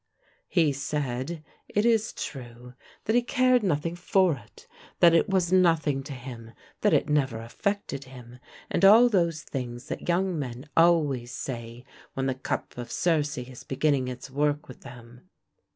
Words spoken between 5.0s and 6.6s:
it was nothing to him,